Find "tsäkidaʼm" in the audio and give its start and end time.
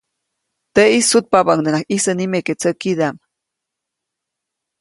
2.59-3.15